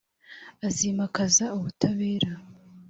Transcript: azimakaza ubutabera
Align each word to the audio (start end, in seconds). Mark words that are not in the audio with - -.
azimakaza 0.67 1.45
ubutabera 1.57 2.29